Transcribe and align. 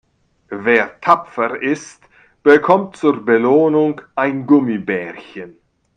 Wer 0.63 0.99
tapfer 1.01 1.61
ist, 1.61 2.01
bekommt 2.41 2.97
zur 2.97 3.23
Belohnung 3.23 4.01
ein 4.15 4.47
Gummibärchen. 4.47 5.57